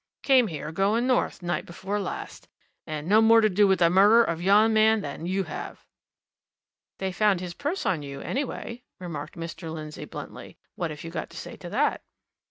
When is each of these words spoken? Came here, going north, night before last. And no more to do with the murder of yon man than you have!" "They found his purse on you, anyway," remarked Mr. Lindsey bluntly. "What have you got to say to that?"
Came 0.23 0.47
here, 0.47 0.71
going 0.71 1.05
north, 1.05 1.43
night 1.43 1.63
before 1.67 1.99
last. 1.99 2.47
And 2.87 3.07
no 3.07 3.21
more 3.21 3.39
to 3.39 3.47
do 3.49 3.67
with 3.67 3.77
the 3.77 3.89
murder 3.91 4.23
of 4.23 4.41
yon 4.41 4.73
man 4.73 5.01
than 5.01 5.27
you 5.27 5.43
have!" 5.43 5.85
"They 6.97 7.11
found 7.11 7.39
his 7.39 7.53
purse 7.53 7.85
on 7.85 8.01
you, 8.01 8.19
anyway," 8.19 8.81
remarked 8.97 9.35
Mr. 9.35 9.71
Lindsey 9.71 10.05
bluntly. 10.05 10.57
"What 10.73 10.89
have 10.89 11.03
you 11.03 11.11
got 11.11 11.29
to 11.29 11.37
say 11.37 11.55
to 11.57 11.69
that?" 11.69 12.01